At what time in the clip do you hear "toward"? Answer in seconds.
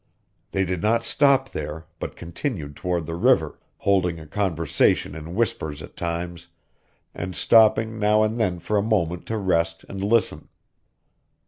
2.75-3.05